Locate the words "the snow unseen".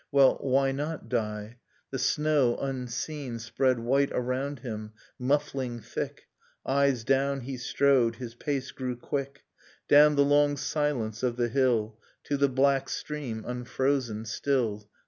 1.91-3.37